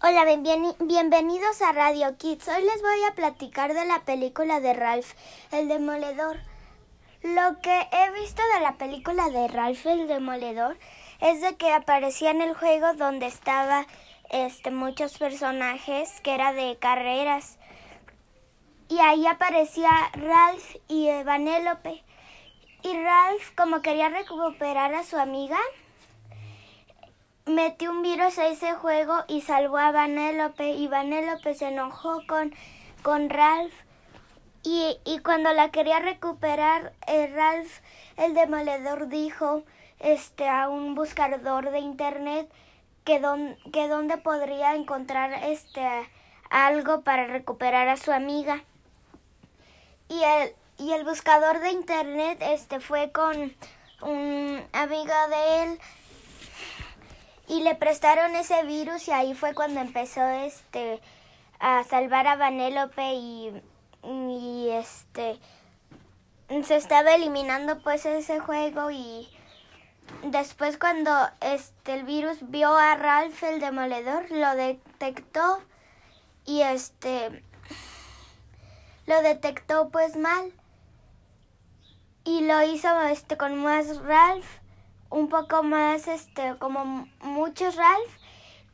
[0.00, 2.46] Hola, bienvenidos a Radio Kids.
[2.46, 5.14] Hoy les voy a platicar de la película de Ralph,
[5.50, 6.36] el Demoledor.
[7.24, 10.78] Lo que he visto de la película de Ralph, el Demoledor,
[11.20, 13.88] es de que aparecía en el juego donde estaba
[14.30, 17.58] este, muchos personajes que era de carreras.
[18.88, 22.04] Y ahí aparecía Ralph y Vanélope.
[22.84, 25.58] Y Ralph, como quería recuperar a su amiga,
[27.48, 32.54] metió un virus a ese juego y salvó a Vanélope y Vanélope se enojó con,
[33.02, 33.74] con Ralph
[34.62, 37.70] y, y cuando la quería recuperar eh, Ralph
[38.16, 39.62] el demoledor dijo
[39.98, 42.50] este a un buscador de internet
[43.04, 45.82] que, don, que donde podría encontrar este
[46.50, 48.62] algo para recuperar a su amiga.
[50.08, 53.52] Y el y el buscador de internet este fue con
[54.00, 55.80] un amiga de él
[57.48, 61.00] y le prestaron ese virus y ahí fue cuando empezó este
[61.58, 63.62] a salvar a Vanélope y,
[64.04, 65.38] y este
[66.62, 69.28] se estaba eliminando pues ese juego y
[70.24, 71.10] después cuando
[71.40, 75.62] este el virus vio a Ralph el demoledor lo detectó
[76.44, 77.42] y este
[79.06, 80.52] lo detectó pues mal
[82.24, 84.46] y lo hizo este con más Ralph
[85.10, 88.16] un poco más, este, como muchos Ralph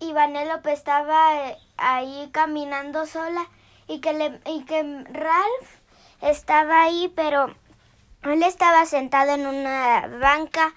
[0.00, 3.46] y Vanellope estaba eh, ahí caminando sola
[3.86, 5.80] y que, le, y que Ralph
[6.20, 7.54] estaba ahí, pero
[8.22, 10.74] él estaba sentado en una banca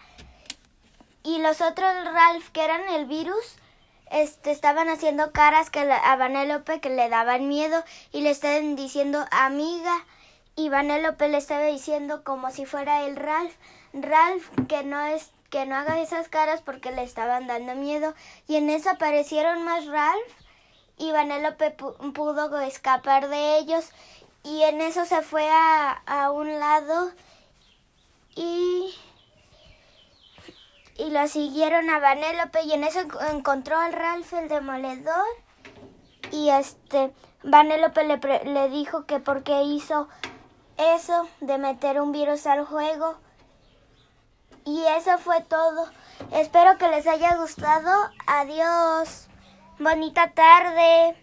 [1.23, 3.57] y los otros Ralph que eran el virus
[4.11, 9.25] este, estaban haciendo caras que a Vanellope que le daban miedo y le estaban diciendo
[9.31, 10.05] amiga
[10.55, 13.53] y Vanellope le estaba diciendo como si fuera el Ralph
[13.93, 18.13] Ralph que no es que no haga esas caras porque le estaban dando miedo.
[18.47, 20.33] Y en eso aparecieron más Ralph
[20.97, 23.89] y Vanellope pudo escapar de ellos.
[24.43, 27.11] Y en eso se fue a, a un lado
[28.35, 28.95] y,
[30.97, 35.25] y lo siguieron a Vanellope y en eso encontró al Ralph el demoledor
[36.31, 37.13] y este
[37.43, 40.07] Vanellope le, le dijo que porque hizo
[40.77, 43.17] eso de meter un virus al juego
[44.65, 45.87] y eso fue todo.
[46.31, 47.91] Espero que les haya gustado.
[48.27, 49.27] Adiós.
[49.79, 51.15] Bonita tarde.